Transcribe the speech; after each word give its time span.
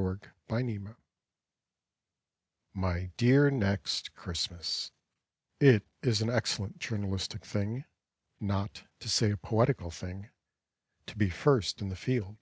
TO 0.00 0.06
NEXT 0.08 0.28
CHRISTMAS 0.48 0.96
My 2.72 3.10
dear 3.18 3.50
Next 3.50 4.14
Christmas, 4.14 4.92
It 5.60 5.84
is 6.00 6.22
an 6.22 6.30
excellent 6.30 6.78
journalistic 6.78 7.44
thing, 7.44 7.84
Not 8.40 8.84
to 9.00 9.10
say 9.10 9.30
a 9.30 9.36
poetical 9.36 9.90
thing, 9.90 10.30
To 11.04 11.16
be 11.18 11.28
first 11.28 11.82
in 11.82 11.90
the 11.90 11.96
field. 11.96 12.38